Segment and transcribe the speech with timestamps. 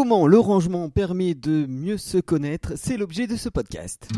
[0.00, 4.08] Comment le rangement permet de mieux se connaître C'est l'objet de ce podcast.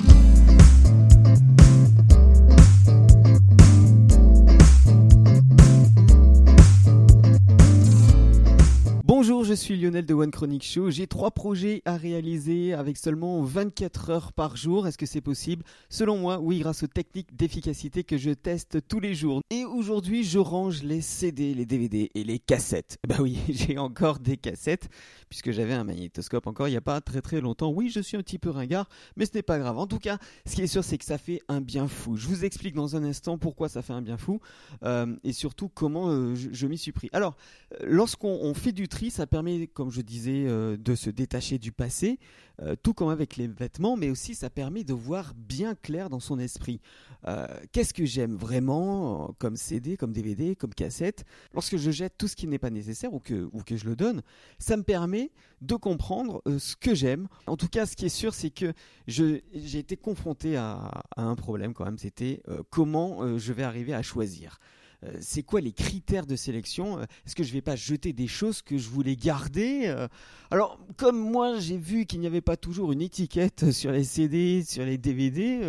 [9.50, 10.90] Je suis Lionel de One Chronic Show.
[10.90, 14.86] J'ai trois projets à réaliser avec seulement 24 heures par jour.
[14.86, 15.64] Est-ce que c'est possible?
[15.88, 19.40] Selon moi, oui, grâce aux techniques d'efficacité que je teste tous les jours.
[19.50, 22.98] Et aujourd'hui, je range les CD, les DVD et les cassettes.
[23.08, 24.88] Bah oui, j'ai encore des cassettes
[25.28, 27.72] puisque j'avais un magnétoscope encore il n'y a pas très très longtemps.
[27.72, 29.78] Oui, je suis un petit peu ringard, mais ce n'est pas grave.
[29.78, 32.16] En tout cas, ce qui est sûr, c'est que ça fait un bien fou.
[32.16, 34.40] Je vous explique dans un instant pourquoi ça fait un bien fou
[34.84, 37.08] euh, et surtout comment euh, je, je m'y suis pris.
[37.12, 37.36] Alors,
[37.80, 39.39] euh, lorsqu'on fait du tri, ça permet,
[39.72, 42.18] comme je disais, euh, de se détacher du passé,
[42.62, 46.20] euh, tout comme avec les vêtements, mais aussi ça permet de voir bien clair dans
[46.20, 46.80] son esprit.
[47.26, 51.24] Euh, Qu'est-ce que j'aime vraiment comme CD, comme DVD, comme cassette?
[51.54, 53.96] Lorsque je jette tout ce qui n'est pas nécessaire ou que, ou que je le
[53.96, 54.22] donne,
[54.58, 55.30] ça me permet
[55.60, 57.28] de comprendre ce que j'aime.
[57.46, 58.72] En tout cas, ce qui est sûr, c'est que
[59.06, 59.42] j'ai
[59.78, 64.58] été confronté à, à un problème quand même, c'était comment je vais arriver à choisir.
[65.04, 66.98] Euh, c'est quoi les critères de sélection?
[66.98, 69.84] Euh, Est-ce que je vais pas jeter des choses que je voulais garder?
[69.86, 70.08] Euh,
[70.50, 74.62] Alors, comme moi, j'ai vu qu'il n'y avait pas toujours une étiquette sur les CD,
[74.62, 75.60] sur les DVD,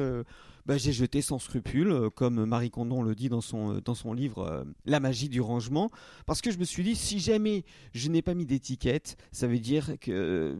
[0.65, 3.95] bah, j'ai jeté sans scrupule, euh, comme Marie Condon le dit dans son, euh, dans
[3.95, 5.91] son livre euh, La magie du rangement,
[6.25, 9.59] parce que je me suis dit, si jamais je n'ai pas mis d'étiquette, ça veut
[9.59, 10.57] dire que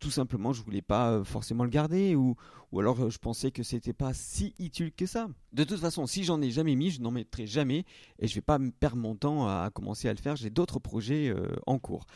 [0.00, 2.36] tout simplement, je voulais pas forcément le garder, ou,
[2.72, 5.28] ou alors je pensais que c'était pas si utile que ça.
[5.52, 7.84] De toute façon, si j'en ai jamais mis, je n'en mettrai jamais,
[8.18, 10.78] et je vais pas me perdre mon temps à, commencer à le faire, j'ai d'autres
[10.78, 11.34] projets
[11.66, 12.06] en cours.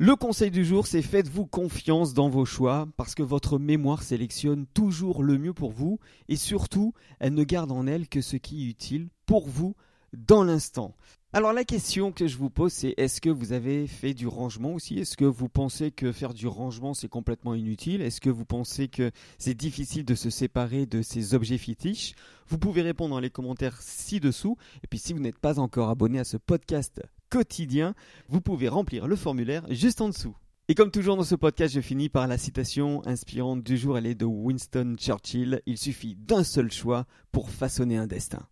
[0.00, 4.64] Le conseil du jour, c'est faites-vous confiance dans vos choix parce que votre mémoire sélectionne
[4.72, 8.62] toujours le mieux pour vous et surtout, elle ne garde en elle que ce qui
[8.62, 9.74] est utile pour vous
[10.16, 10.94] dans l'instant.
[11.32, 14.72] Alors la question que je vous pose, c'est est-ce que vous avez fait du rangement
[14.72, 15.00] aussi?
[15.00, 18.00] Est-ce que vous pensez que faire du rangement, c'est complètement inutile?
[18.00, 22.14] Est-ce que vous pensez que c'est difficile de se séparer de ces objets fétiches?
[22.46, 24.56] Vous pouvez répondre dans les commentaires ci-dessous.
[24.84, 27.94] Et puis si vous n'êtes pas encore abonné à ce podcast quotidien.
[28.28, 30.36] Vous pouvez remplir le formulaire juste en dessous.
[30.70, 34.06] Et comme toujours dans ce podcast, je finis par la citation inspirante du jour, elle
[34.06, 35.62] est de Winston Churchill.
[35.64, 38.46] Il suffit d'un seul choix pour façonner un destin.